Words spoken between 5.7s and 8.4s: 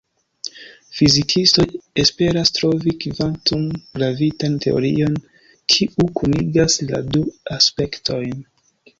kiu kunigas la du aspektojn.